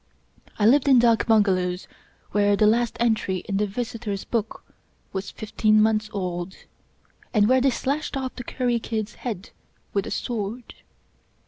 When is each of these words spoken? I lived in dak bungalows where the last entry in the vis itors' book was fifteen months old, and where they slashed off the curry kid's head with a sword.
I 0.57 0.65
lived 0.65 0.87
in 0.87 0.97
dak 0.97 1.27
bungalows 1.27 1.87
where 2.31 2.55
the 2.55 2.65
last 2.65 2.97
entry 2.99 3.43
in 3.47 3.57
the 3.57 3.67
vis 3.67 3.93
itors' 3.93 4.27
book 4.27 4.63
was 5.13 5.29
fifteen 5.29 5.79
months 5.79 6.09
old, 6.11 6.55
and 7.35 7.47
where 7.47 7.61
they 7.61 7.69
slashed 7.69 8.17
off 8.17 8.35
the 8.35 8.43
curry 8.43 8.79
kid's 8.79 9.13
head 9.21 9.51
with 9.93 10.07
a 10.07 10.11
sword. 10.11 10.73